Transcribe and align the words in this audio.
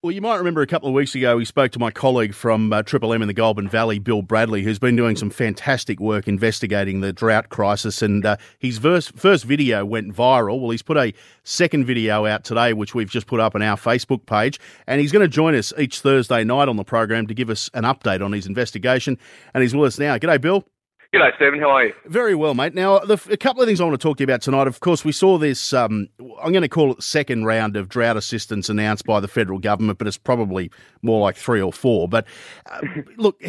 Well, 0.00 0.12
you 0.12 0.20
might 0.20 0.36
remember 0.36 0.62
a 0.62 0.66
couple 0.68 0.88
of 0.88 0.94
weeks 0.94 1.16
ago 1.16 1.38
we 1.38 1.44
spoke 1.44 1.72
to 1.72 1.80
my 1.80 1.90
colleague 1.90 2.32
from 2.32 2.72
uh, 2.72 2.84
Triple 2.84 3.12
M 3.12 3.20
in 3.20 3.26
the 3.26 3.34
Goulburn 3.34 3.68
Valley, 3.68 3.98
Bill 3.98 4.22
Bradley, 4.22 4.62
who's 4.62 4.78
been 4.78 4.94
doing 4.94 5.16
some 5.16 5.28
fantastic 5.28 5.98
work 5.98 6.28
investigating 6.28 7.00
the 7.00 7.12
drought 7.12 7.48
crisis. 7.48 8.00
And 8.00 8.24
uh, 8.24 8.36
his 8.60 8.78
first, 8.78 9.18
first 9.18 9.44
video 9.44 9.84
went 9.84 10.14
viral. 10.14 10.60
Well, 10.60 10.70
he's 10.70 10.82
put 10.82 10.96
a 10.96 11.12
second 11.42 11.84
video 11.84 12.26
out 12.26 12.44
today, 12.44 12.74
which 12.74 12.94
we've 12.94 13.10
just 13.10 13.26
put 13.26 13.40
up 13.40 13.56
on 13.56 13.62
our 13.62 13.76
Facebook 13.76 14.24
page. 14.24 14.60
And 14.86 15.00
he's 15.00 15.10
going 15.10 15.24
to 15.24 15.28
join 15.28 15.56
us 15.56 15.72
each 15.76 15.98
Thursday 15.98 16.44
night 16.44 16.68
on 16.68 16.76
the 16.76 16.84
program 16.84 17.26
to 17.26 17.34
give 17.34 17.50
us 17.50 17.68
an 17.74 17.82
update 17.82 18.24
on 18.24 18.32
his 18.32 18.46
investigation. 18.46 19.18
And 19.52 19.62
he's 19.62 19.74
with 19.74 19.88
us 19.88 19.98
now. 19.98 20.16
G'day, 20.16 20.40
Bill. 20.40 20.64
G'day, 21.14 21.34
Stephen. 21.36 21.58
How 21.58 21.70
are 21.70 21.86
you? 21.86 21.94
Very 22.04 22.34
well, 22.34 22.52
mate. 22.52 22.74
Now, 22.74 22.98
the, 22.98 23.18
a 23.30 23.38
couple 23.38 23.62
of 23.62 23.66
things 23.66 23.80
I 23.80 23.84
want 23.84 23.98
to 23.98 24.02
talk 24.02 24.18
to 24.18 24.22
you 24.22 24.26
about 24.26 24.42
tonight. 24.42 24.66
Of 24.66 24.80
course, 24.80 25.06
we 25.06 25.12
saw 25.12 25.38
this, 25.38 25.72
um, 25.72 26.06
I'm 26.42 26.52
going 26.52 26.60
to 26.60 26.68
call 26.68 26.92
it 26.92 27.02
second 27.02 27.46
round 27.46 27.78
of 27.78 27.88
drought 27.88 28.18
assistance 28.18 28.68
announced 28.68 29.06
by 29.06 29.18
the 29.18 29.26
federal 29.26 29.58
government, 29.58 29.98
but 29.98 30.06
it's 30.06 30.18
probably 30.18 30.70
more 31.00 31.18
like 31.18 31.34
three 31.36 31.62
or 31.62 31.72
four. 31.72 32.08
But 32.08 32.26
uh, 32.70 32.80
look, 33.16 33.42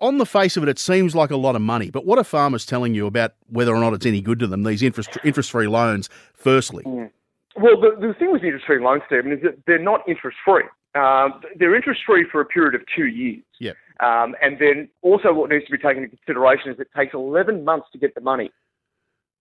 on 0.00 0.16
the 0.16 0.24
face 0.24 0.56
of 0.56 0.62
it, 0.62 0.70
it 0.70 0.78
seems 0.78 1.14
like 1.14 1.30
a 1.30 1.36
lot 1.36 1.54
of 1.54 1.60
money. 1.60 1.90
But 1.90 2.06
what 2.06 2.18
are 2.18 2.24
farmers 2.24 2.64
telling 2.64 2.94
you 2.94 3.06
about 3.06 3.34
whether 3.48 3.74
or 3.74 3.80
not 3.80 3.92
it's 3.92 4.06
any 4.06 4.22
good 4.22 4.38
to 4.38 4.46
them, 4.46 4.62
these 4.62 4.82
interest, 4.82 5.18
interest-free 5.22 5.68
loans, 5.68 6.08
firstly? 6.32 6.82
Mm. 6.84 7.10
Well, 7.56 7.78
the, 7.78 7.90
the 8.00 8.14
thing 8.14 8.32
with 8.32 8.42
interest-free 8.42 8.82
loans, 8.82 9.02
Stephen, 9.06 9.32
is 9.32 9.42
that 9.42 9.58
they're 9.66 9.78
not 9.78 10.00
interest-free. 10.08 10.64
Um, 10.94 11.40
they're 11.58 11.74
interest-free 11.74 12.26
for 12.30 12.40
a 12.40 12.44
period 12.44 12.74
of 12.74 12.82
two 12.94 13.06
years. 13.06 13.42
Yeah. 13.58 13.72
Um, 14.00 14.34
and 14.42 14.58
then 14.58 14.88
also 15.02 15.32
what 15.32 15.50
needs 15.50 15.64
to 15.66 15.72
be 15.72 15.78
taken 15.78 16.02
into 16.02 16.16
consideration 16.16 16.70
is 16.72 16.80
it 16.80 16.88
takes 16.96 17.14
11 17.14 17.64
months 17.64 17.86
to 17.92 17.98
get 17.98 18.14
the 18.14 18.20
money. 18.20 18.50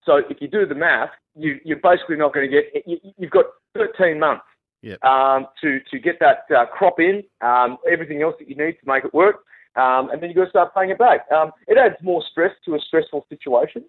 So 0.05 0.17
if 0.29 0.37
you 0.39 0.47
do 0.47 0.65
the 0.65 0.75
math, 0.75 1.09
you, 1.35 1.59
are 1.69 1.95
basically 1.95 2.17
not 2.17 2.33
going 2.33 2.49
to 2.49 2.61
get, 2.61 2.83
you, 2.87 2.99
have 3.21 3.31
got 3.31 3.45
13 3.75 4.19
months 4.19 4.43
yep. 4.81 5.03
um, 5.03 5.47
to, 5.61 5.79
to 5.91 5.99
get 5.99 6.19
that 6.19 6.45
uh, 6.55 6.65
crop 6.65 6.99
in, 6.99 7.23
um, 7.41 7.77
everything 7.91 8.21
else 8.21 8.35
that 8.39 8.49
you 8.49 8.55
need 8.55 8.73
to 8.73 8.85
make 8.85 9.05
it 9.05 9.13
work, 9.13 9.43
um, 9.75 10.09
and 10.09 10.21
then 10.21 10.29
you've 10.29 10.37
got 10.37 10.45
to 10.45 10.49
start 10.49 10.73
paying 10.75 10.89
it 10.89 10.97
back. 10.97 11.25
Um, 11.31 11.51
it 11.67 11.77
adds 11.77 11.95
more 12.01 12.23
stress 12.29 12.51
to 12.65 12.75
a 12.75 12.79
stressful 12.79 13.25
situation. 13.29 13.83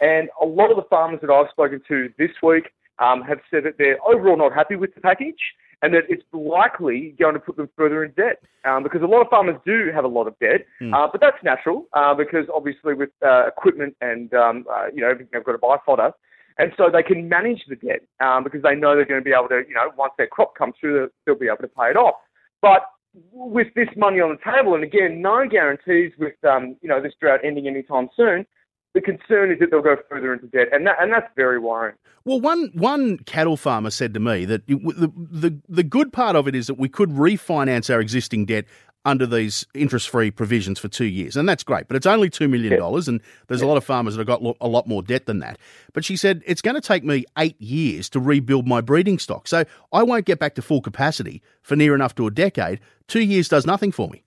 And 0.00 0.28
a 0.40 0.44
lot 0.44 0.70
of 0.70 0.76
the 0.76 0.82
farmers 0.90 1.20
that 1.22 1.30
I've 1.30 1.50
spoken 1.50 1.80
to 1.88 2.08
this 2.18 2.30
week 2.42 2.64
um, 2.98 3.22
have 3.22 3.38
said 3.50 3.64
that 3.64 3.74
they're 3.78 3.98
overall 4.04 4.36
not 4.36 4.52
happy 4.52 4.76
with 4.76 4.94
the 4.94 5.00
package 5.00 5.38
and 5.84 5.92
that 5.92 6.04
it's 6.08 6.24
likely 6.32 7.14
going 7.18 7.34
to 7.34 7.38
put 7.38 7.56
them 7.58 7.68
further 7.76 8.02
in 8.04 8.10
debt 8.12 8.40
um, 8.64 8.82
because 8.82 9.02
a 9.02 9.06
lot 9.06 9.20
of 9.20 9.28
farmers 9.28 9.56
do 9.66 9.90
have 9.94 10.04
a 10.04 10.08
lot 10.08 10.26
of 10.26 10.34
debt, 10.38 10.64
mm. 10.80 10.94
uh, 10.94 11.06
but 11.12 11.20
that's 11.20 11.36
natural 11.44 11.84
uh, 11.92 12.14
because 12.14 12.46
obviously 12.52 12.94
with 12.94 13.10
uh, 13.22 13.46
equipment 13.46 13.94
and 14.00 14.32
um, 14.32 14.64
uh, 14.72 14.86
you 14.94 15.02
know 15.02 15.10
everything 15.10 15.28
they've 15.30 15.44
got 15.44 15.52
to 15.52 15.58
buy 15.58 15.76
fodder, 15.84 16.10
and 16.56 16.72
so 16.78 16.88
they 16.90 17.02
can 17.02 17.28
manage 17.28 17.62
the 17.68 17.76
debt 17.76 18.00
um, 18.20 18.42
because 18.42 18.62
they 18.62 18.74
know 18.74 18.96
they're 18.96 19.04
going 19.04 19.20
to 19.20 19.24
be 19.24 19.36
able 19.38 19.48
to 19.48 19.60
you 19.68 19.74
know 19.74 19.90
once 19.98 20.14
their 20.16 20.26
crop 20.26 20.56
comes 20.56 20.72
through 20.80 21.10
they'll 21.26 21.38
be 21.38 21.48
able 21.48 21.58
to 21.58 21.68
pay 21.68 21.90
it 21.90 21.96
off. 21.98 22.14
But 22.62 22.86
with 23.30 23.68
this 23.76 23.88
money 23.94 24.20
on 24.20 24.30
the 24.30 24.50
table, 24.50 24.74
and 24.74 24.82
again, 24.82 25.20
no 25.20 25.46
guarantees 25.46 26.12
with 26.18 26.42
um, 26.48 26.76
you 26.80 26.88
know 26.88 27.02
this 27.02 27.12
drought 27.20 27.40
ending 27.44 27.66
anytime 27.66 28.08
soon 28.16 28.46
the 28.94 29.00
concern 29.00 29.50
is 29.50 29.58
that 29.58 29.70
they'll 29.70 29.82
go 29.82 29.96
further 30.08 30.32
into 30.32 30.46
debt, 30.46 30.68
and 30.72 30.86
that, 30.86 30.96
and 31.00 31.12
that's 31.12 31.28
very 31.36 31.58
worrying. 31.58 31.96
Well, 32.24 32.40
one 32.40 32.70
one 32.74 33.18
cattle 33.18 33.56
farmer 33.56 33.90
said 33.90 34.14
to 34.14 34.20
me 34.20 34.44
that 34.46 34.66
the, 34.66 35.12
the 35.16 35.60
the 35.68 35.82
good 35.82 36.12
part 36.12 36.36
of 36.36 36.48
it 36.48 36.54
is 36.54 36.68
that 36.68 36.78
we 36.78 36.88
could 36.88 37.10
refinance 37.10 37.92
our 37.92 38.00
existing 38.00 38.46
debt 38.46 38.64
under 39.04 39.26
these 39.26 39.66
interest 39.74 40.08
free 40.08 40.30
provisions 40.30 40.78
for 40.78 40.88
two 40.88 41.04
years, 41.04 41.36
and 41.36 41.46
that's 41.46 41.62
great. 41.62 41.88
But 41.88 41.96
it's 41.96 42.06
only 42.06 42.30
two 42.30 42.48
million 42.48 42.78
dollars, 42.78 43.08
and 43.08 43.20
there's 43.48 43.60
a 43.60 43.66
lot 43.66 43.76
of 43.76 43.84
farmers 43.84 44.14
that 44.14 44.26
have 44.26 44.40
got 44.40 44.56
a 44.60 44.68
lot 44.68 44.86
more 44.86 45.02
debt 45.02 45.26
than 45.26 45.40
that. 45.40 45.58
But 45.92 46.04
she 46.04 46.16
said 46.16 46.42
it's 46.46 46.62
going 46.62 46.76
to 46.76 46.80
take 46.80 47.04
me 47.04 47.24
eight 47.36 47.60
years 47.60 48.08
to 48.10 48.20
rebuild 48.20 48.66
my 48.66 48.80
breeding 48.80 49.18
stock, 49.18 49.46
so 49.46 49.64
I 49.92 50.02
won't 50.02 50.24
get 50.24 50.38
back 50.38 50.54
to 50.54 50.62
full 50.62 50.80
capacity 50.80 51.42
for 51.62 51.76
near 51.76 51.94
enough 51.94 52.14
to 52.14 52.26
a 52.26 52.30
decade. 52.30 52.80
Two 53.08 53.22
years 53.22 53.48
does 53.48 53.66
nothing 53.66 53.92
for 53.92 54.08
me. 54.08 54.22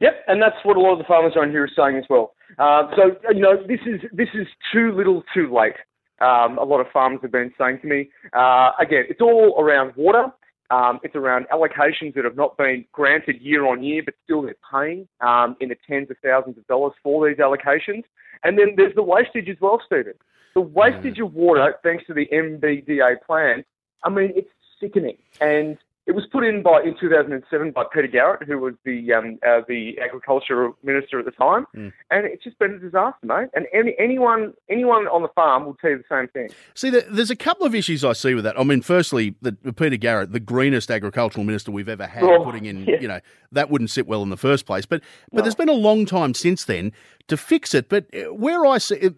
Yep, 0.00 0.24
and 0.28 0.40
that's 0.40 0.56
what 0.62 0.76
a 0.76 0.80
lot 0.80 0.92
of 0.92 0.98
the 0.98 1.04
farmers 1.04 1.32
around 1.36 1.50
here 1.50 1.64
are 1.64 1.70
saying 1.74 1.96
as 1.96 2.04
well. 2.08 2.34
Uh, 2.58 2.90
so 2.96 3.16
you 3.32 3.40
know, 3.40 3.56
this 3.66 3.80
is 3.86 4.00
this 4.12 4.28
is 4.34 4.46
too 4.72 4.92
little, 4.92 5.22
too 5.34 5.52
late. 5.52 5.74
Um, 6.20 6.58
a 6.58 6.64
lot 6.64 6.80
of 6.80 6.88
farmers 6.92 7.20
have 7.22 7.32
been 7.32 7.52
saying 7.58 7.80
to 7.82 7.86
me. 7.86 8.10
Uh, 8.32 8.72
again, 8.80 9.04
it's 9.08 9.20
all 9.20 9.54
around 9.58 9.92
water. 9.96 10.32
Um, 10.70 11.00
it's 11.02 11.14
around 11.14 11.46
allocations 11.52 12.14
that 12.14 12.24
have 12.24 12.36
not 12.36 12.58
been 12.58 12.84
granted 12.92 13.40
year 13.40 13.66
on 13.66 13.82
year, 13.82 14.02
but 14.04 14.14
still 14.24 14.42
they're 14.42 14.56
paying 14.70 15.08
um, 15.20 15.56
in 15.60 15.70
the 15.70 15.76
tens 15.88 16.10
of 16.10 16.16
thousands 16.22 16.58
of 16.58 16.66
dollars 16.66 16.92
for 17.02 17.26
these 17.26 17.38
allocations. 17.38 18.02
And 18.44 18.58
then 18.58 18.74
there's 18.76 18.94
the 18.94 19.02
wastage 19.02 19.48
as 19.48 19.56
well, 19.60 19.80
Stephen. 19.86 20.14
The 20.54 20.60
wastage 20.60 21.18
of 21.20 21.32
water, 21.32 21.74
thanks 21.82 22.04
to 22.06 22.14
the 22.14 22.26
MBDA 22.32 23.22
plan, 23.26 23.64
I 24.04 24.10
mean, 24.10 24.32
it's 24.34 24.50
sickening. 24.80 25.16
And 25.40 25.78
it 26.08 26.14
was 26.14 26.24
put 26.32 26.42
in 26.42 26.62
by 26.62 26.80
in 26.82 26.96
2007 26.98 27.70
by 27.72 27.84
Peter 27.92 28.08
Garrett, 28.08 28.42
who 28.48 28.58
was 28.58 28.72
the 28.84 29.12
um, 29.12 29.38
uh, 29.46 29.60
the 29.68 29.98
agriculture 30.02 30.70
minister 30.82 31.18
at 31.18 31.26
the 31.26 31.30
time, 31.30 31.66
mm. 31.76 31.92
and 32.10 32.24
it's 32.24 32.42
just 32.42 32.58
been 32.58 32.72
a 32.72 32.78
disaster, 32.78 33.26
mate. 33.26 33.50
And 33.54 33.66
any, 33.74 33.94
anyone 33.98 34.54
anyone 34.70 35.06
on 35.08 35.20
the 35.20 35.28
farm 35.28 35.66
will 35.66 35.74
tell 35.74 35.90
you 35.90 35.98
the 35.98 36.04
same 36.10 36.28
thing. 36.28 36.48
See, 36.74 36.88
there's 36.88 37.30
a 37.30 37.36
couple 37.36 37.66
of 37.66 37.74
issues 37.74 38.06
I 38.06 38.14
see 38.14 38.32
with 38.32 38.44
that. 38.44 38.58
I 38.58 38.64
mean, 38.64 38.80
firstly, 38.80 39.34
the, 39.42 39.52
Peter 39.52 39.98
Garrett, 39.98 40.32
the 40.32 40.40
greenest 40.40 40.90
agricultural 40.90 41.44
minister 41.44 41.72
we've 41.72 41.90
ever 41.90 42.06
had, 42.06 42.22
oh, 42.22 42.42
putting 42.42 42.64
in, 42.64 42.84
yeah. 42.88 43.00
you 43.00 43.08
know, 43.08 43.20
that 43.52 43.68
wouldn't 43.68 43.90
sit 43.90 44.06
well 44.06 44.22
in 44.22 44.30
the 44.30 44.38
first 44.38 44.64
place. 44.64 44.86
But 44.86 45.02
but 45.30 45.38
no. 45.38 45.42
there's 45.42 45.54
been 45.54 45.68
a 45.68 45.72
long 45.72 46.06
time 46.06 46.32
since 46.32 46.64
then 46.64 46.90
to 47.28 47.36
fix 47.36 47.74
it. 47.74 47.90
But 47.90 48.06
uh, 48.14 48.32
where 48.32 48.64
I 48.64 48.78
see, 48.78 49.10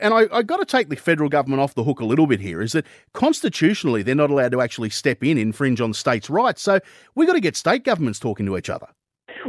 and 0.00 0.12
I, 0.14 0.26
I 0.30 0.42
got 0.42 0.58
to 0.58 0.66
take 0.66 0.90
the 0.90 0.96
federal 0.96 1.30
government 1.30 1.62
off 1.62 1.74
the 1.74 1.84
hook 1.84 2.00
a 2.00 2.04
little 2.04 2.26
bit 2.26 2.40
here, 2.40 2.60
is 2.60 2.72
that 2.72 2.84
constitutionally 3.14 4.02
they're 4.02 4.14
not 4.14 4.30
allowed 4.30 4.52
to 4.52 4.60
actually 4.60 4.90
step 4.90 5.24
in, 5.24 5.38
infringe 5.38 5.80
on 5.80 5.94
states' 5.94 6.30
rights. 6.34 6.60
So 6.60 6.80
we've 7.14 7.26
got 7.26 7.34
to 7.34 7.40
get 7.40 7.56
state 7.56 7.84
governments 7.84 8.18
talking 8.18 8.44
to 8.46 8.56
each 8.56 8.68
other. 8.68 8.88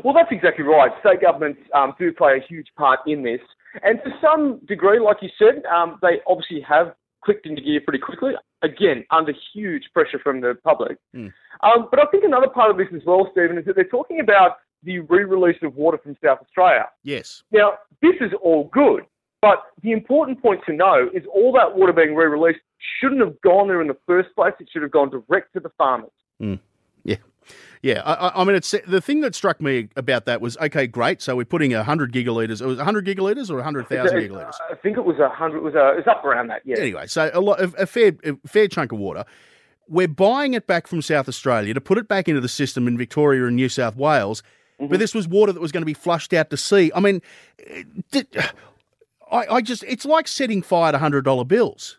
Well, 0.04 0.14
that's 0.14 0.32
exactly 0.32 0.64
right. 0.64 0.92
State 1.00 1.22
governments 1.22 1.60
um, 1.74 1.94
do 2.00 2.12
play 2.12 2.38
a 2.38 2.48
huge 2.48 2.68
part 2.78 3.00
in 3.08 3.24
this. 3.24 3.42
And 3.84 4.00
to 4.06 4.12
some 4.22 4.60
degree, 4.68 5.00
like 5.00 5.18
you 5.22 5.30
said, 5.38 5.64
um, 5.66 5.98
they 6.02 6.22
obviously 6.28 6.62
have 6.62 6.94
clicked 7.24 7.46
into 7.46 7.62
gear 7.62 7.82
pretty 7.82 8.00
quickly. 8.00 8.34
Again, 8.62 9.06
under 9.12 9.34
huge 9.54 9.84
pressure 9.94 10.20
from 10.24 10.42
the 10.42 10.56
public. 10.64 10.98
Mm. 11.16 11.34
Um, 11.62 11.88
but 11.90 12.00
I 12.00 12.06
think 12.12 12.24
another 12.24 12.48
part 12.48 12.72
of 12.72 12.78
this 12.78 12.88
as 12.96 13.02
well, 13.06 13.28
Stephen, 13.32 13.58
is 13.58 13.66
that 13.66 13.76
they're 13.76 13.86
talking 13.86 14.20
about 14.20 14.58
the 14.84 15.00
re-release 15.00 15.58
of 15.64 15.76
water 15.76 15.98
from 15.98 16.16
South 16.24 16.40
Australia. 16.42 16.86
Yes. 17.04 17.44
Now, 17.52 17.74
this 18.02 18.16
is 18.22 18.32
all 18.42 18.70
good, 18.72 19.04
but 19.42 19.64
the 19.82 19.92
important 19.92 20.42
point 20.42 20.62
to 20.68 20.74
know 20.74 21.10
is 21.14 21.24
all 21.34 21.52
that 21.54 21.76
water 21.76 21.94
being 21.94 22.16
re-released 22.16 22.60
shouldn't 23.00 23.22
have 23.22 23.40
gone 23.42 23.68
there 23.68 23.82
in 23.82 23.88
the 23.88 23.98
first 24.06 24.30
place. 24.36 24.54
It 24.60 24.70
should 24.72 24.84
have 24.84 24.92
gone 24.92 25.10
direct 25.10 25.54
to 25.54 25.60
the 25.60 25.72
farmers. 25.78 26.12
Mm. 26.42 26.60
Yeah. 27.82 28.02
I, 28.06 28.42
I, 28.42 28.44
mean, 28.44 28.56
it's 28.56 28.74
the 28.88 29.02
thing 29.02 29.22
that 29.22 29.36
struck 29.36 29.62
me 29.62 29.90
about 29.96 30.26
that 30.26 30.42
was 30.42 30.58
okay, 30.58 30.88
great. 30.88 31.22
So 31.22 31.36
we're 31.36 31.46
putting 31.46 31.72
hundred 31.72 32.14
gigaliters. 32.14 32.62
It 32.62 32.66
was 32.66 32.80
hundred 32.80 33.06
gigaliters 33.06 33.50
or 33.50 33.62
hundred 33.62 33.88
thousand 33.88 34.18
gigaliters. 34.20 34.56
I 34.72 34.76
think 34.76 34.98
it 34.98 35.06
was 35.06 35.20
a 35.20 35.30
hundred. 35.30 35.62
Was 35.62 35.76
a, 35.76 35.94
it 35.94 35.98
was 35.98 36.08
up 36.08 36.24
around 36.24 36.48
that. 36.48 36.62
Yeah. 36.66 36.80
Anyway, 36.80 37.08
so 37.08 37.30
a 37.34 37.42
lot, 37.42 37.60
a 37.60 37.86
fair, 37.86 38.14
a 38.24 38.36
fair 38.48 38.68
chunk 38.68 38.92
of 38.92 39.00
water. 39.00 39.26
We're 39.88 40.08
buying 40.08 40.56
it 40.56 40.66
back 40.66 40.88
from 40.88 41.02
South 41.02 41.30
Australia 41.30 41.74
to 41.76 41.82
put 41.82 42.00
it 42.00 42.08
back 42.08 42.28
into 42.28 42.42
the 42.42 42.50
system 42.50 42.88
in 42.88 42.98
Victoria 42.98 43.46
and 43.46 43.56
New 43.56 43.70
South 43.70 43.96
Wales 43.96 44.42
Mm-hmm. 44.80 44.92
But 44.92 45.00
this 45.00 45.16
was 45.16 45.28
water 45.28 45.54
that 45.54 45.62
was 45.62 45.72
going 45.72 45.82
to 45.82 45.86
be 45.86 45.94
flushed 45.94 46.34
out 46.34 46.50
to 46.50 46.58
sea. 46.58 46.92
I 46.94 47.00
mean, 47.00 47.22
did, 48.12 48.28
I, 49.32 49.46
I 49.48 49.62
just, 49.62 49.84
it's 49.84 50.06
like 50.06 50.28
setting 50.28 50.62
fire 50.62 50.92
to 50.92 50.98
$100 50.98 51.48
bills. 51.48 51.98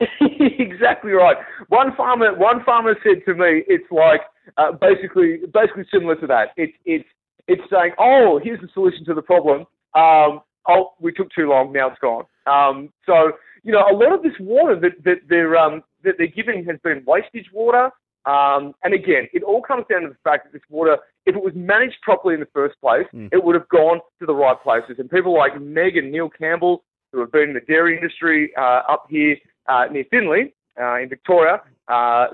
exactly 0.20 1.12
right. 1.12 1.36
One 1.68 1.94
farmer, 1.94 2.34
one 2.34 2.64
farmer 2.64 2.96
said 3.02 3.24
to 3.26 3.34
me, 3.34 3.64
it's 3.68 3.90
like 3.90 4.22
uh, 4.56 4.72
basically, 4.72 5.40
basically 5.52 5.84
similar 5.92 6.16
to 6.16 6.26
that. 6.26 6.48
It's, 6.56 6.76
it's, 6.84 7.08
it's 7.46 7.62
saying, 7.70 7.92
oh, 7.98 8.40
here's 8.42 8.60
the 8.60 8.68
solution 8.72 9.04
to 9.06 9.14
the 9.14 9.22
problem. 9.22 9.60
Um, 9.94 10.40
oh, 10.68 10.92
we 11.00 11.12
took 11.12 11.30
too 11.32 11.48
long. 11.48 11.72
Now 11.72 11.88
it's 11.88 11.98
gone. 12.00 12.24
Um, 12.46 12.90
so, 13.06 13.32
you 13.62 13.72
know, 13.72 13.84
a 13.90 13.94
lot 13.94 14.12
of 14.12 14.22
this 14.22 14.32
water 14.40 14.78
that, 14.80 15.02
that 15.04 15.20
they're, 15.28 15.56
um, 15.56 15.82
that 16.04 16.14
they're 16.18 16.26
giving 16.26 16.64
has 16.64 16.76
been 16.82 17.02
wastage 17.06 17.46
water. 17.52 17.90
Um, 18.26 18.74
and 18.82 18.94
again, 18.94 19.28
it 19.34 19.42
all 19.42 19.60
comes 19.60 19.84
down 19.90 20.02
to 20.02 20.08
the 20.08 20.16
fact 20.24 20.44
that 20.44 20.52
this 20.52 20.62
water, 20.70 20.96
if 21.26 21.36
it 21.36 21.42
was 21.42 21.52
managed 21.54 21.96
properly 22.02 22.34
in 22.34 22.40
the 22.40 22.48
first 22.54 22.80
place, 22.80 23.06
mm. 23.14 23.28
it 23.32 23.44
would 23.44 23.54
have 23.54 23.68
gone 23.68 24.00
to 24.20 24.26
the 24.26 24.34
right 24.34 24.56
places. 24.62 24.96
And 24.98 25.10
people 25.10 25.36
like 25.36 25.60
Meg 25.60 25.96
and 25.96 26.10
Neil 26.10 26.30
Campbell, 26.30 26.84
who 27.12 27.20
have 27.20 27.32
been 27.32 27.50
in 27.50 27.54
the 27.54 27.60
dairy 27.60 27.94
industry 27.96 28.50
uh, 28.56 28.80
up 28.88 29.06
here 29.10 29.36
uh, 29.68 29.84
near 29.92 30.04
Finley 30.10 30.54
uh, 30.80 31.00
in 31.00 31.08
Victoria, 31.08 31.60
uh, 31.88 32.28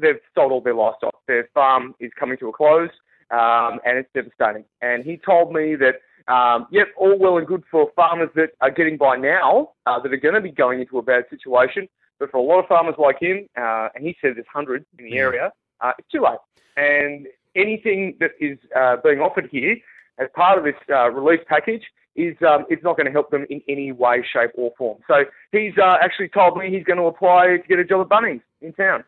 they've 0.00 0.20
sold 0.34 0.52
all 0.52 0.60
their 0.60 0.74
livestock. 0.74 1.14
Their 1.26 1.48
farm 1.54 1.94
is 2.00 2.10
coming 2.18 2.38
to 2.38 2.48
a 2.48 2.52
close, 2.52 2.90
um, 3.30 3.80
and 3.84 3.98
it's 3.98 4.08
devastating. 4.14 4.64
And 4.80 5.04
he 5.04 5.16
told 5.16 5.52
me 5.52 5.76
that, 5.76 5.96
um, 6.32 6.66
yep, 6.70 6.88
all 6.96 7.18
well 7.18 7.38
and 7.38 7.46
good 7.46 7.64
for 7.70 7.90
farmers 7.96 8.30
that 8.34 8.50
are 8.60 8.70
getting 8.70 8.96
by 8.96 9.16
now, 9.16 9.70
uh, 9.86 9.98
that 10.00 10.12
are 10.12 10.16
going 10.16 10.34
to 10.34 10.40
be 10.40 10.52
going 10.52 10.80
into 10.80 10.98
a 10.98 11.02
bad 11.02 11.24
situation. 11.30 11.88
But 12.18 12.30
for 12.30 12.38
a 12.38 12.42
lot 12.42 12.58
of 12.60 12.66
farmers 12.66 12.96
like 12.98 13.20
him, 13.20 13.48
uh, 13.56 13.88
and 13.94 14.04
he 14.04 14.16
says 14.20 14.32
there's 14.34 14.46
hundreds 14.52 14.84
in 14.98 15.04
the 15.04 15.18
area, 15.18 15.52
uh, 15.80 15.92
it's 15.98 16.08
too 16.10 16.22
late. 16.22 16.38
And 16.76 17.26
anything 17.54 18.16
that 18.20 18.32
is 18.40 18.58
uh, 18.76 18.96
being 19.02 19.20
offered 19.20 19.48
here 19.50 19.76
as 20.18 20.28
part 20.34 20.58
of 20.58 20.64
this 20.64 20.74
uh, 20.90 21.10
relief 21.10 21.40
package 21.48 21.84
is 22.16 22.36
um, 22.46 22.66
it's 22.68 22.82
not 22.82 22.96
going 22.96 23.06
to 23.06 23.12
help 23.12 23.30
them 23.30 23.46
in 23.48 23.62
any 23.68 23.92
way, 23.92 24.24
shape, 24.32 24.50
or 24.54 24.72
form. 24.76 24.98
So 25.06 25.24
he's 25.52 25.74
uh, 25.78 25.96
actually 26.02 26.28
told 26.28 26.56
me 26.56 26.68
he's 26.70 26.84
going 26.84 26.98
to 26.98 27.04
apply 27.04 27.58
to 27.58 27.68
get 27.68 27.78
a 27.78 27.84
job 27.84 28.00
at 28.00 28.08
Bunnings 28.08 28.42
in 28.60 28.72
town. 28.72 29.04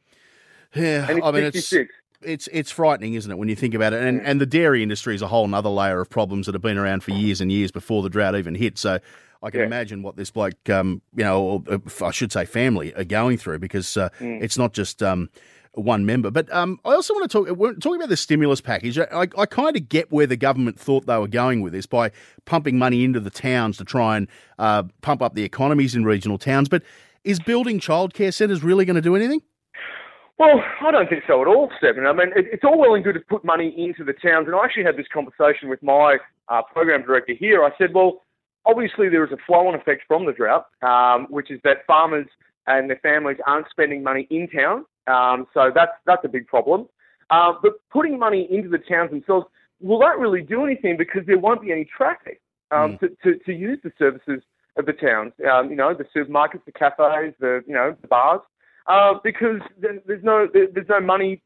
Yeah, 0.74 1.06
I 1.08 1.30
mean, 1.32 1.42
66. 1.44 1.52
it's 1.52 1.90
it's 2.22 2.48
it's 2.52 2.70
frightening, 2.70 3.14
isn't 3.14 3.30
it, 3.30 3.38
when 3.38 3.48
you 3.48 3.56
think 3.56 3.74
about 3.74 3.92
it? 3.92 4.02
And 4.02 4.20
and 4.22 4.40
the 4.40 4.46
dairy 4.46 4.82
industry 4.82 5.14
is 5.14 5.22
a 5.22 5.26
whole 5.26 5.52
other 5.54 5.68
layer 5.70 6.00
of 6.00 6.10
problems 6.10 6.46
that 6.46 6.54
have 6.54 6.62
been 6.62 6.78
around 6.78 7.02
for 7.02 7.12
years 7.12 7.40
and 7.40 7.50
years 7.50 7.70
before 7.70 8.02
the 8.02 8.10
drought 8.10 8.36
even 8.36 8.54
hit. 8.54 8.78
So 8.78 8.98
I 9.42 9.50
can 9.50 9.60
yeah. 9.60 9.66
imagine 9.66 10.02
what 10.02 10.16
this 10.16 10.30
bloke, 10.30 10.68
um, 10.68 11.00
you 11.14 11.24
know, 11.24 11.42
or, 11.42 11.62
uh, 11.68 12.04
I 12.04 12.10
should 12.10 12.30
say, 12.30 12.44
family 12.44 12.94
are 12.94 13.04
going 13.04 13.38
through 13.38 13.58
because 13.58 13.96
uh, 13.96 14.10
mm. 14.18 14.42
it's 14.42 14.58
not 14.58 14.72
just. 14.72 15.02
Um, 15.02 15.30
one 15.74 16.04
member. 16.04 16.32
But 16.32 16.52
um, 16.52 16.80
I 16.84 16.94
also 16.94 17.14
want 17.14 17.30
to 17.30 17.44
talk 17.44 17.56
we're 17.56 17.74
talking 17.74 18.00
about 18.00 18.08
the 18.08 18.16
stimulus 18.16 18.60
package. 18.60 18.98
I, 18.98 19.28
I 19.38 19.46
kind 19.46 19.76
of 19.76 19.88
get 19.88 20.10
where 20.10 20.26
the 20.26 20.36
government 20.36 20.80
thought 20.80 21.06
they 21.06 21.16
were 21.16 21.28
going 21.28 21.60
with 21.60 21.72
this 21.72 21.86
by 21.86 22.10
pumping 22.44 22.76
money 22.76 23.04
into 23.04 23.20
the 23.20 23.30
towns 23.30 23.76
to 23.78 23.84
try 23.84 24.16
and 24.16 24.26
uh, 24.58 24.82
pump 25.00 25.22
up 25.22 25.34
the 25.34 25.44
economies 25.44 25.94
in 25.94 26.04
regional 26.04 26.38
towns. 26.38 26.68
But 26.68 26.82
is 27.22 27.38
building 27.38 27.78
childcare 27.78 28.34
centres 28.34 28.64
really 28.64 28.84
going 28.84 28.96
to 28.96 29.00
do 29.00 29.14
anything? 29.14 29.42
Well, 30.40 30.64
I 30.80 30.90
don't 30.90 31.06
think 31.06 31.24
so 31.26 31.42
at 31.42 31.48
all, 31.48 31.70
Stephen. 31.76 32.06
I 32.06 32.14
mean, 32.14 32.28
it, 32.34 32.46
it's 32.50 32.64
all 32.64 32.78
well 32.78 32.94
and 32.94 33.04
good 33.04 33.12
to 33.12 33.20
put 33.20 33.44
money 33.44 33.74
into 33.76 34.04
the 34.04 34.14
towns. 34.14 34.46
And 34.46 34.56
I 34.56 34.64
actually 34.64 34.84
had 34.84 34.96
this 34.96 35.04
conversation 35.12 35.68
with 35.68 35.82
my 35.82 36.16
uh, 36.48 36.62
program 36.72 37.02
director 37.02 37.34
here. 37.38 37.62
I 37.62 37.68
said, 37.76 37.92
well, 37.92 38.22
obviously 38.64 39.10
there 39.10 39.22
is 39.22 39.32
a 39.32 39.36
flow-on 39.46 39.74
effect 39.74 40.04
from 40.08 40.24
the 40.24 40.32
drought, 40.32 40.64
um, 40.80 41.26
which 41.28 41.50
is 41.50 41.60
that 41.64 41.84
farmers 41.86 42.26
and 42.66 42.88
their 42.88 42.98
families 43.02 43.36
aren't 43.46 43.68
spending 43.68 44.02
money 44.02 44.26
in 44.30 44.48
town. 44.48 44.86
Um, 45.08 45.46
so 45.52 45.70
that's 45.74 45.92
that's 46.06 46.24
a 46.24 46.28
big 46.28 46.46
problem. 46.46 46.88
Uh, 47.28 47.52
but 47.62 47.72
putting 47.92 48.18
money 48.18 48.48
into 48.50 48.70
the 48.70 48.78
towns 48.78 49.10
themselves, 49.10 49.44
will 49.78 49.98
that 49.98 50.18
really 50.18 50.40
do 50.40 50.64
anything? 50.64 50.96
Because 50.96 51.20
there 51.26 51.38
won't 51.38 51.60
be 51.60 51.70
any 51.70 51.84
traffic 51.84 52.40
um, 52.70 52.96
mm. 52.96 53.00
to, 53.00 53.08
to, 53.22 53.38
to, 53.44 53.52
use 53.52 53.78
the 53.84 53.92
services 53.98 54.42
of 54.78 54.86
the 54.86 54.94
towns. 54.94 55.34
Um, 55.52 55.68
you 55.68 55.76
know, 55.76 55.92
the 55.92 56.04
supermarkets, 56.16 56.64
the 56.64 56.72
cafes, 56.72 57.34
the 57.40 57.62
you 57.66 57.74
know 57.74 57.94
the 58.00 58.08
bars 58.08 58.40
uh, 58.86 59.14
because 59.22 59.60
there's 59.78 60.22
no 60.22 60.48
there's 60.52 60.88
no 60.88 61.00
money 61.00 61.42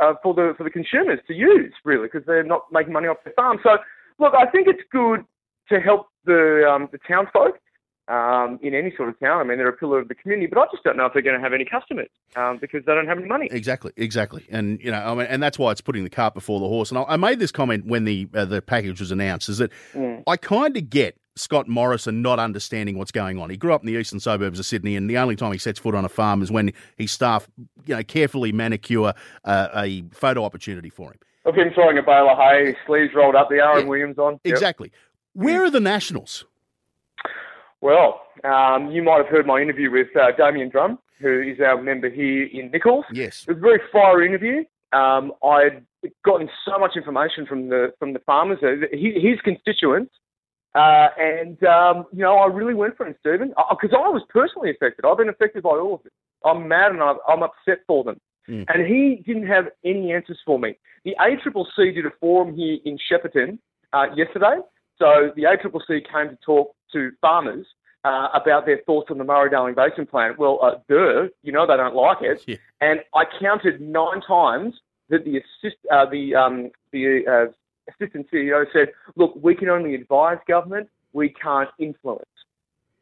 uh, 0.00 0.14
for 0.22 0.34
the 0.34 0.54
for 0.56 0.64
the 0.64 0.70
consumers 0.70 1.20
to 1.26 1.34
use 1.34 1.72
really 1.84 2.06
because 2.06 2.26
they're 2.26 2.44
not 2.44 2.62
making 2.72 2.92
money 2.92 3.08
off 3.08 3.18
their 3.24 3.34
farm. 3.34 3.58
So 3.62 3.78
look, 4.18 4.34
I 4.34 4.46
think 4.46 4.68
it's 4.68 4.82
good 4.90 5.24
to 5.68 5.80
help 5.80 6.08
the 6.24 6.68
um, 6.70 6.88
the 6.92 6.98
townsfolk 7.06 7.58
um, 8.08 8.58
in 8.62 8.74
any 8.74 8.92
sort 8.96 9.08
of 9.08 9.18
town. 9.18 9.40
I 9.40 9.44
mean, 9.44 9.58
they're 9.58 9.68
a 9.68 9.76
pillar 9.76 9.98
of 9.98 10.08
the 10.08 10.14
community, 10.14 10.46
but 10.46 10.60
I 10.60 10.66
just 10.70 10.84
don't 10.84 10.96
know 10.96 11.06
if 11.06 11.12
they're 11.12 11.22
going 11.22 11.36
to 11.36 11.42
have 11.42 11.52
any 11.52 11.64
customers 11.64 12.08
um, 12.36 12.58
because 12.60 12.84
they 12.86 12.94
don't 12.94 13.06
have 13.06 13.18
any 13.18 13.26
money. 13.26 13.48
Exactly, 13.50 13.92
exactly, 13.96 14.46
and 14.50 14.80
you 14.80 14.90
know, 14.90 14.98
I 14.98 15.14
mean, 15.14 15.26
and 15.26 15.42
that's 15.42 15.58
why 15.58 15.72
it's 15.72 15.80
putting 15.80 16.04
the 16.04 16.10
cart 16.10 16.34
before 16.34 16.60
the 16.60 16.68
horse. 16.68 16.90
And 16.90 16.98
I, 16.98 17.04
I 17.08 17.16
made 17.16 17.38
this 17.38 17.52
comment 17.52 17.86
when 17.86 18.04
the 18.04 18.28
uh, 18.34 18.44
the 18.44 18.62
package 18.62 19.00
was 19.00 19.10
announced: 19.10 19.48
is 19.48 19.58
that 19.58 19.70
mm. 19.94 20.22
I 20.26 20.36
kind 20.36 20.76
of 20.76 20.88
get 20.90 21.18
Scott 21.36 21.68
Morrison 21.68 22.22
not 22.22 22.38
understanding 22.38 22.98
what's 22.98 23.12
going 23.12 23.38
on. 23.38 23.50
He 23.50 23.56
grew 23.56 23.72
up 23.72 23.82
in 23.82 23.86
the 23.86 23.98
eastern 23.98 24.20
suburbs 24.20 24.58
of 24.58 24.66
Sydney, 24.66 24.96
and 24.96 25.08
the 25.08 25.18
only 25.18 25.36
time 25.36 25.52
he 25.52 25.58
sets 25.58 25.78
foot 25.78 25.94
on 25.94 26.04
a 26.04 26.08
farm 26.08 26.42
is 26.42 26.50
when 26.50 26.72
his 26.96 27.12
staff, 27.12 27.48
you 27.84 27.94
know, 27.94 28.02
carefully 28.02 28.52
manicure 28.52 29.12
uh, 29.44 29.68
a 29.74 30.02
photo 30.12 30.44
opportunity 30.44 30.90
for 30.90 31.12
him. 31.12 31.18
Of 31.44 31.54
him 31.54 31.68
throwing 31.74 31.98
a 31.98 32.02
bale 32.02 32.28
of 32.28 32.38
hay, 32.38 32.74
sleeves 32.86 33.14
rolled 33.14 33.36
up, 33.36 33.48
the 33.48 33.60
R.M. 33.60 33.82
yeah, 33.82 33.88
Williams 33.88 34.18
on. 34.18 34.40
Exactly. 34.44 34.90
Where 35.34 35.62
are 35.62 35.70
the 35.70 35.80
Nationals? 35.80 36.44
Well, 37.80 38.22
um, 38.42 38.90
you 38.90 39.02
might 39.02 39.18
have 39.18 39.28
heard 39.28 39.46
my 39.46 39.60
interview 39.60 39.90
with 39.90 40.08
uh, 40.16 40.32
Damian 40.36 40.70
Drum, 40.70 40.98
who 41.20 41.40
is 41.40 41.60
our 41.60 41.80
member 41.80 42.10
here 42.10 42.46
in 42.46 42.70
Nicholls. 42.70 43.04
Yes. 43.12 43.44
It 43.46 43.52
was 43.52 43.58
a 43.58 43.60
very 43.60 43.80
fiery 43.92 44.26
interview. 44.26 44.64
Um, 44.92 45.32
I'd 45.44 45.84
gotten 46.24 46.48
so 46.64 46.78
much 46.78 46.96
information 46.96 47.46
from 47.46 47.68
the 47.68 47.92
from 47.98 48.12
the 48.12 48.18
farmers, 48.20 48.58
uh, 48.62 48.86
his 48.92 49.40
constituents, 49.44 50.12
uh, 50.76 51.08
and, 51.18 51.62
um, 51.64 52.04
you 52.12 52.22
know, 52.22 52.36
I 52.36 52.46
really 52.46 52.74
went 52.74 52.96
for 52.96 53.06
him, 53.06 53.14
Stephen, 53.20 53.54
because 53.70 53.92
uh, 53.92 53.96
I 53.96 54.08
was 54.08 54.22
personally 54.28 54.70
affected. 54.70 55.06
I've 55.06 55.16
been 55.16 55.30
affected 55.30 55.62
by 55.62 55.70
all 55.70 55.94
of 55.94 56.00
it. 56.04 56.12
I'm 56.44 56.68
mad 56.68 56.92
and 56.92 57.02
I'm 57.02 57.42
upset 57.42 57.78
for 57.86 58.04
them. 58.04 58.20
Mm. 58.48 58.66
And 58.68 58.86
he 58.86 59.22
didn't 59.26 59.46
have 59.46 59.64
any 59.84 60.12
answers 60.12 60.38
for 60.44 60.58
me. 60.58 60.76
The 61.04 61.16
ACCC 61.18 61.94
did 61.94 62.04
a 62.06 62.10
forum 62.20 62.54
here 62.54 62.78
in 62.84 62.98
Shepparton 63.10 63.58
uh, 63.92 64.06
yesterday. 64.14 64.58
So 64.98 65.32
the 65.34 65.44
ACCC 65.44 66.02
came 66.12 66.28
to 66.28 66.38
talk 66.44 66.74
to 66.92 67.10
farmers 67.20 67.66
uh, 68.04 68.28
about 68.34 68.66
their 68.66 68.80
thoughts 68.86 69.10
on 69.10 69.18
the 69.18 69.24
Murray-Darling 69.24 69.74
Basin 69.74 70.06
Plan. 70.06 70.34
Well, 70.38 70.60
uh, 70.62 70.74
duh, 70.88 71.28
you 71.42 71.52
know 71.52 71.66
they 71.66 71.76
don't 71.76 71.94
like 71.94 72.18
it. 72.20 72.44
Yeah. 72.46 72.56
And 72.80 73.00
I 73.14 73.24
counted 73.40 73.80
nine 73.80 74.20
times 74.20 74.74
that 75.08 75.24
the 75.24 75.38
assist, 75.38 75.76
uh, 75.90 76.06
the 76.08 76.34
um, 76.34 76.70
the 76.92 77.24
uh, 77.26 77.52
assistant 77.88 78.26
CEO 78.32 78.64
said, 78.72 78.88
look, 79.16 79.34
we 79.40 79.54
can 79.54 79.68
only 79.68 79.94
advise 79.94 80.38
government, 80.46 80.88
we 81.12 81.30
can't 81.30 81.70
influence. 81.78 82.24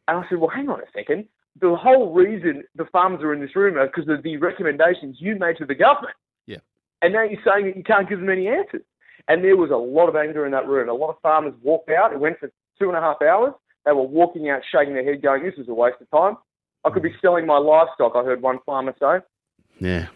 And 0.08 0.19
I 0.19 0.28
said, 0.28 0.38
well, 0.38 0.50
hang 0.50 0.69
on 0.69 0.81
a 0.81 0.90
second. 0.94 1.26
The 1.60 1.75
whole 1.76 2.12
reason 2.12 2.64
the 2.75 2.84
farmers 2.86 3.22
are 3.22 3.32
in 3.32 3.40
this 3.40 3.54
room 3.54 3.78
is 3.78 3.88
because 3.94 4.08
of 4.08 4.22
the 4.22 4.36
recommendations 4.36 5.16
you 5.20 5.36
made 5.36 5.56
to 5.58 5.66
the 5.66 5.75
government. 5.75 6.16
Yeah. 6.46 6.58
And 7.02 7.12
now 7.12 7.22
you're 7.22 7.40
saying 7.44 7.66
that 7.66 7.76
you 7.76 7.84
can't 7.84 8.08
give 8.08 8.20
them 8.20 8.28
any 8.28 8.48
answers. 8.48 8.82
And 9.28 9.42
there 9.42 9.56
was 9.56 9.70
a 9.70 9.76
lot 9.76 10.08
of 10.08 10.16
anger 10.16 10.44
in 10.44 10.52
that 10.52 10.66
room. 10.66 10.88
A 10.88 10.92
lot 10.92 11.10
of 11.10 11.20
farmers 11.22 11.54
walked 11.62 11.90
out. 11.90 12.12
It 12.12 12.20
went 12.20 12.38
for 12.38 12.50
two 12.78 12.88
and 12.88 12.96
a 12.96 13.00
half 13.00 13.22
hours. 13.22 13.54
They 13.86 13.92
were 13.92 14.02
walking 14.02 14.50
out, 14.50 14.62
shaking 14.70 14.94
their 14.94 15.04
head, 15.04 15.22
going, 15.22 15.42
this 15.42 15.54
is 15.56 15.69
a 15.69 15.75
waste 15.75 15.96
of 16.00 16.10
time. 16.10 16.36
I 16.84 16.90
could 16.90 17.02
be 17.02 17.14
selling 17.22 17.46
my 17.46 17.56
livestock, 17.56 18.12
I 18.14 18.22
heard 18.22 18.42
one 18.42 18.58
farmer 18.66 18.94
say. 18.98 19.25
Yeah. 19.81 20.08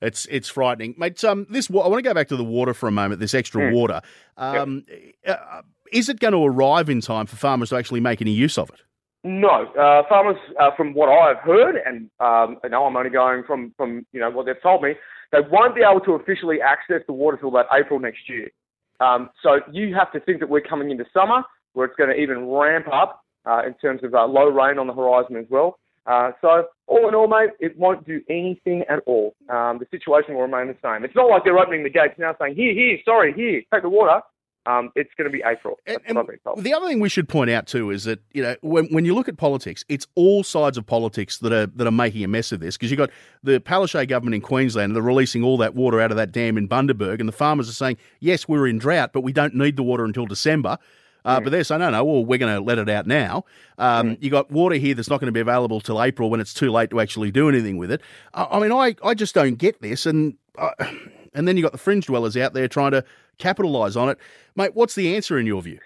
It's 0.00 0.26
it's 0.30 0.48
frightening, 0.48 0.94
mate. 0.98 1.22
Um, 1.24 1.46
this 1.50 1.70
I 1.70 1.74
want 1.74 1.96
to 1.96 2.02
go 2.02 2.14
back 2.14 2.28
to 2.28 2.36
the 2.36 2.44
water 2.44 2.74
for 2.74 2.88
a 2.88 2.92
moment. 2.92 3.20
This 3.20 3.34
extra 3.34 3.62
mm. 3.62 3.72
water, 3.72 4.00
um, 4.36 4.84
yep. 5.24 5.40
uh, 5.50 5.62
is 5.92 6.08
it 6.08 6.20
going 6.20 6.32
to 6.32 6.44
arrive 6.44 6.88
in 6.88 7.00
time 7.00 7.26
for 7.26 7.36
farmers 7.36 7.70
to 7.70 7.76
actually 7.76 8.00
make 8.00 8.20
any 8.20 8.32
use 8.32 8.58
of 8.58 8.70
it? 8.70 8.80
No, 9.24 9.66
uh, 9.78 10.02
farmers, 10.08 10.36
uh, 10.58 10.70
from 10.76 10.94
what 10.94 11.08
I've 11.08 11.38
heard, 11.38 11.76
and 11.86 12.10
um, 12.18 12.58
I 12.64 12.68
know 12.68 12.86
I'm 12.86 12.96
only 12.96 13.10
going 13.10 13.44
from 13.44 13.72
from 13.76 14.04
you 14.12 14.18
know 14.18 14.30
what 14.30 14.46
they've 14.46 14.60
told 14.60 14.82
me, 14.82 14.94
they 15.30 15.38
won't 15.50 15.76
be 15.76 15.82
able 15.88 16.00
to 16.00 16.12
officially 16.14 16.60
access 16.60 17.02
the 17.06 17.12
water 17.12 17.36
till 17.36 17.48
about 17.48 17.66
April 17.72 18.00
next 18.00 18.28
year. 18.28 18.50
Um, 18.98 19.30
so 19.42 19.60
you 19.70 19.94
have 19.94 20.12
to 20.12 20.20
think 20.20 20.40
that 20.40 20.48
we're 20.48 20.60
coming 20.60 20.90
into 20.90 21.04
summer, 21.14 21.42
where 21.72 21.86
it's 21.86 21.96
going 21.96 22.10
to 22.10 22.16
even 22.16 22.48
ramp 22.48 22.86
up 22.92 23.24
uh, 23.46 23.62
in 23.64 23.74
terms 23.74 24.02
of 24.02 24.14
uh, 24.14 24.26
low 24.26 24.48
rain 24.48 24.78
on 24.78 24.86
the 24.88 24.94
horizon 24.94 25.36
as 25.36 25.46
well. 25.50 25.78
Uh, 26.06 26.32
so 26.40 26.66
all 26.86 27.08
in 27.08 27.14
all, 27.14 27.28
mate, 27.28 27.50
it 27.60 27.78
won't 27.78 28.06
do 28.06 28.20
anything 28.28 28.84
at 28.88 29.00
all. 29.06 29.34
Um, 29.48 29.78
the 29.78 29.86
situation 29.90 30.34
will 30.34 30.42
remain 30.42 30.66
the 30.66 30.76
same. 30.82 31.04
It's 31.04 31.14
not 31.14 31.30
like 31.30 31.44
they're 31.44 31.58
opening 31.58 31.84
the 31.84 31.90
gates 31.90 32.14
now 32.18 32.34
saying, 32.40 32.56
here, 32.56 32.74
here, 32.74 32.98
sorry, 33.04 33.32
here, 33.32 33.62
take 33.72 33.82
the 33.82 33.88
water. 33.88 34.20
Um, 34.64 34.90
it's 34.94 35.10
going 35.18 35.28
to 35.28 35.36
be 35.36 35.42
April. 35.44 35.78
And, 35.86 35.98
and 36.06 36.16
the 36.58 36.72
other 36.72 36.86
thing 36.86 37.00
we 37.00 37.08
should 37.08 37.28
point 37.28 37.50
out 37.50 37.66
too 37.66 37.90
is 37.90 38.04
that 38.04 38.20
you 38.32 38.44
know 38.44 38.54
when, 38.62 38.86
when 38.92 39.04
you 39.04 39.12
look 39.12 39.28
at 39.28 39.36
politics, 39.36 39.84
it's 39.88 40.06
all 40.14 40.44
sides 40.44 40.78
of 40.78 40.86
politics 40.86 41.38
that 41.38 41.52
are 41.52 41.66
that 41.66 41.84
are 41.84 41.92
making 41.92 42.22
a 42.22 42.28
mess 42.28 42.52
of 42.52 42.60
this 42.60 42.76
because 42.76 42.88
you've 42.88 42.98
got 42.98 43.10
the 43.42 43.58
Palaszczuk 43.58 44.06
government 44.06 44.36
in 44.36 44.40
Queensland 44.40 44.94
they're 44.94 45.02
releasing 45.02 45.42
all 45.42 45.56
that 45.58 45.74
water 45.74 46.00
out 46.00 46.12
of 46.12 46.16
that 46.16 46.30
dam 46.30 46.56
in 46.56 46.68
Bundaberg, 46.68 47.18
and 47.18 47.28
the 47.28 47.32
farmers 47.32 47.68
are 47.68 47.72
saying 47.72 47.96
yes, 48.20 48.46
we're 48.46 48.68
in 48.68 48.78
drought, 48.78 49.12
but 49.12 49.22
we 49.22 49.32
don't 49.32 49.56
need 49.56 49.74
the 49.74 49.82
water 49.82 50.04
until 50.04 50.26
December. 50.26 50.78
Uh, 51.24 51.40
mm. 51.40 51.44
But 51.44 51.50
they're 51.50 51.64
saying, 51.64 51.80
no, 51.80 51.90
no, 51.90 52.04
well, 52.04 52.24
we're 52.24 52.38
going 52.38 52.54
to 52.54 52.60
let 52.60 52.78
it 52.78 52.88
out 52.88 53.06
now. 53.06 53.44
Um, 53.78 54.10
mm. 54.10 54.18
You 54.20 54.30
got 54.30 54.50
water 54.50 54.76
here 54.76 54.94
that's 54.94 55.10
not 55.10 55.20
going 55.20 55.26
to 55.26 55.32
be 55.32 55.40
available 55.40 55.80
till 55.80 56.02
April 56.02 56.30
when 56.30 56.40
it's 56.40 56.54
too 56.54 56.70
late 56.70 56.90
to 56.90 57.00
actually 57.00 57.30
do 57.30 57.48
anything 57.48 57.76
with 57.76 57.90
it. 57.90 58.00
I, 58.34 58.44
I 58.52 58.60
mean, 58.60 58.72
I, 58.72 58.96
I 59.04 59.14
just 59.14 59.34
don't 59.34 59.56
get 59.56 59.80
this. 59.80 60.06
And 60.06 60.36
uh, 60.58 60.70
and 61.34 61.48
then 61.48 61.56
you 61.56 61.62
got 61.62 61.72
the 61.72 61.78
fringe 61.78 62.06
dwellers 62.06 62.36
out 62.36 62.52
there 62.52 62.68
trying 62.68 62.92
to 62.92 63.04
capitalise 63.38 63.96
on 63.96 64.08
it. 64.08 64.18
Mate, 64.56 64.74
what's 64.74 64.94
the 64.94 65.14
answer 65.14 65.38
in 65.38 65.46
your 65.46 65.62
view? 65.62 65.78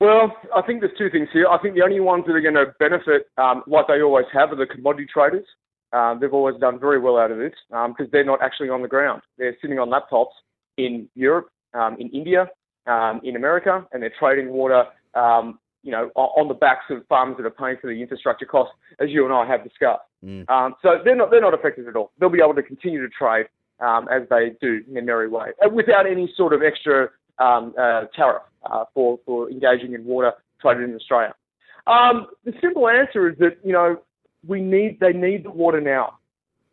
Well, 0.00 0.34
I 0.56 0.62
think 0.62 0.80
there's 0.80 0.96
two 0.96 1.10
things 1.10 1.28
here. 1.30 1.46
I 1.46 1.58
think 1.58 1.74
the 1.74 1.82
only 1.82 2.00
ones 2.00 2.24
that 2.26 2.32
are 2.32 2.40
going 2.40 2.54
to 2.54 2.74
benefit, 2.78 3.28
um, 3.36 3.62
like 3.66 3.86
they 3.86 4.00
always 4.00 4.24
have, 4.32 4.50
are 4.50 4.56
the 4.56 4.66
commodity 4.66 5.06
traders. 5.12 5.44
Um, 5.92 6.18
they've 6.20 6.32
always 6.32 6.56
done 6.58 6.80
very 6.80 6.98
well 6.98 7.18
out 7.18 7.30
of 7.30 7.38
this 7.38 7.52
because 7.68 7.94
um, 8.00 8.08
they're 8.10 8.24
not 8.24 8.40
actually 8.42 8.70
on 8.70 8.80
the 8.80 8.88
ground. 8.88 9.22
They're 9.36 9.56
sitting 9.60 9.78
on 9.78 9.90
laptops 9.90 10.32
in 10.78 11.08
Europe, 11.14 11.48
um, 11.74 11.96
in 11.98 12.08
India, 12.10 12.48
um, 12.90 13.20
in 13.22 13.36
America, 13.36 13.86
and 13.92 14.02
they're 14.02 14.12
trading 14.18 14.50
water, 14.50 14.84
um, 15.14 15.58
you 15.82 15.92
know, 15.92 16.10
on 16.16 16.48
the 16.48 16.54
backs 16.54 16.84
of 16.90 17.06
farmers 17.08 17.36
that 17.38 17.46
are 17.46 17.50
paying 17.50 17.76
for 17.80 17.86
the 17.86 18.00
infrastructure 18.00 18.46
costs, 18.46 18.74
as 18.98 19.08
you 19.10 19.24
and 19.24 19.32
I 19.32 19.46
have 19.46 19.62
discussed. 19.62 20.02
Mm. 20.24 20.48
Um, 20.50 20.74
so 20.82 20.98
they're 21.04 21.16
not 21.16 21.30
they're 21.30 21.40
not 21.40 21.54
affected 21.54 21.88
at 21.88 21.96
all. 21.96 22.10
They'll 22.18 22.28
be 22.28 22.40
able 22.42 22.54
to 22.54 22.62
continue 22.62 23.00
to 23.00 23.08
trade 23.08 23.46
um, 23.80 24.08
as 24.12 24.22
they 24.28 24.52
do 24.60 24.82
in 24.90 24.96
a 24.98 25.02
merry 25.02 25.28
way, 25.28 25.50
uh, 25.64 25.68
without 25.70 26.06
any 26.06 26.30
sort 26.36 26.52
of 26.52 26.62
extra 26.62 27.08
um, 27.38 27.74
uh, 27.78 28.04
tariff 28.14 28.42
uh, 28.64 28.84
for 28.92 29.18
for 29.24 29.50
engaging 29.50 29.94
in 29.94 30.04
water 30.04 30.32
traded 30.60 30.90
in 30.90 30.94
Australia. 30.94 31.34
Um, 31.86 32.26
the 32.44 32.52
simple 32.60 32.88
answer 32.88 33.30
is 33.30 33.38
that 33.38 33.56
you 33.64 33.72
know 33.72 34.00
we 34.46 34.60
need 34.60 34.98
they 35.00 35.12
need 35.12 35.44
the 35.44 35.50
water 35.50 35.80
now, 35.80 36.18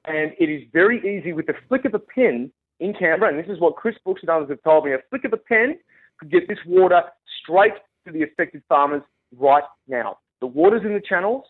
and 0.05 0.33
it 0.39 0.49
is 0.49 0.63
very 0.73 0.99
easy 0.99 1.31
with 1.31 1.47
the 1.47 1.53
flick 1.69 1.85
of 1.85 1.93
a 1.93 1.99
pen 1.99 2.51
in 2.79 2.93
Canberra, 2.93 3.29
and 3.33 3.39
this 3.39 3.51
is 3.51 3.59
what 3.59 3.75
Chris 3.75 3.95
Brooks 4.03 4.21
and 4.21 4.29
others 4.29 4.49
have 4.49 4.61
told 4.63 4.85
me. 4.85 4.93
A 4.93 4.97
flick 5.09 5.23
of 5.25 5.33
a 5.33 5.37
pen 5.37 5.77
could 6.19 6.31
get 6.31 6.47
this 6.47 6.57
water 6.65 7.01
straight 7.41 7.73
to 8.05 8.11
the 8.11 8.23
affected 8.23 8.63
farmers 8.69 9.01
right 9.37 9.63
now. 9.87 10.17
The 10.41 10.47
water's 10.47 10.83
in 10.83 10.93
the 10.93 11.01
channels. 11.01 11.45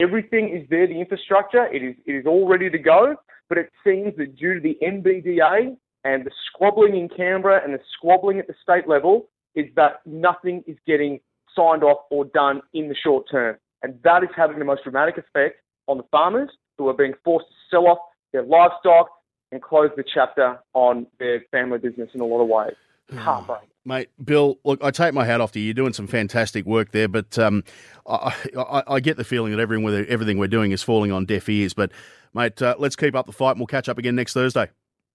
Everything 0.00 0.56
is 0.56 0.68
there, 0.68 0.86
the 0.86 0.98
infrastructure, 0.98 1.66
it 1.72 1.82
is, 1.82 1.94
it 2.06 2.12
is 2.12 2.26
all 2.26 2.48
ready 2.48 2.68
to 2.70 2.78
go. 2.78 3.16
But 3.48 3.58
it 3.58 3.70
seems 3.84 4.16
that 4.16 4.36
due 4.36 4.54
to 4.54 4.60
the 4.60 4.78
NBDA 4.82 5.76
and 6.04 6.24
the 6.24 6.30
squabbling 6.48 6.96
in 6.96 7.08
Canberra 7.08 7.62
and 7.62 7.74
the 7.74 7.80
squabbling 7.96 8.38
at 8.38 8.46
the 8.46 8.54
state 8.62 8.88
level, 8.88 9.28
is 9.54 9.66
that 9.76 10.00
nothing 10.06 10.64
is 10.66 10.76
getting 10.86 11.20
signed 11.54 11.84
off 11.84 11.98
or 12.10 12.24
done 12.24 12.62
in 12.72 12.88
the 12.88 12.94
short 12.94 13.26
term. 13.30 13.56
And 13.82 13.98
that 14.02 14.22
is 14.22 14.30
having 14.34 14.58
the 14.58 14.64
most 14.64 14.84
dramatic 14.84 15.18
effect 15.18 15.56
on 15.86 15.98
the 15.98 16.04
farmers 16.10 16.50
who 16.78 16.88
are 16.88 16.94
being 16.94 17.12
forced 17.22 17.46
to 17.48 17.54
sell 17.70 17.86
off 17.86 17.98
their 18.32 18.42
livestock, 18.42 19.10
and 19.52 19.62
close 19.62 19.90
the 19.96 20.04
chapter 20.14 20.58
on 20.72 21.06
their 21.18 21.44
family 21.50 21.78
business 21.78 22.08
in 22.14 22.20
a 22.20 22.24
lot 22.24 22.40
of 22.40 22.48
ways. 22.48 22.74
Heartbreak. 23.18 23.60
Mate, 23.84 24.10
Bill, 24.22 24.58
look, 24.64 24.82
I 24.82 24.92
take 24.92 25.12
my 25.12 25.24
hat 25.24 25.40
off 25.40 25.52
to 25.52 25.58
you. 25.58 25.66
You're 25.66 25.74
doing 25.74 25.92
some 25.92 26.06
fantastic 26.06 26.64
work 26.64 26.92
there, 26.92 27.08
but 27.08 27.36
um, 27.38 27.64
I, 28.06 28.34
I, 28.56 28.82
I, 28.86 29.00
get 29.00 29.16
the 29.16 29.24
feeling 29.24 29.50
that 29.52 29.60
everything, 29.60 30.06
everything 30.08 30.38
we're 30.38 30.46
doing 30.46 30.70
is 30.70 30.84
falling 30.84 31.10
on 31.10 31.24
deaf 31.24 31.48
ears. 31.48 31.74
But, 31.74 31.90
mate, 32.32 32.62
uh, 32.62 32.76
let's 32.78 32.94
keep 32.94 33.16
up 33.16 33.26
the 33.26 33.32
fight 33.32 33.52
and 33.52 33.60
we'll 33.60 33.66
catch 33.66 33.88
up 33.88 33.98
again 33.98 34.14
next 34.14 34.34
Thursday. 34.34 34.68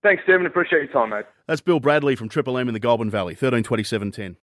Thanks, 0.04 0.24
Stephen. 0.24 0.46
Appreciate 0.46 0.84
your 0.84 0.92
time, 0.92 1.10
mate. 1.10 1.26
That's 1.48 1.62
Bill 1.62 1.80
Bradley 1.80 2.16
from 2.16 2.30
Triple 2.30 2.58
M 2.58 2.68
in 2.68 2.74
the 2.74 2.80
Goulburn 2.80 3.10
Valley, 3.10 3.34
132710. 3.34 4.38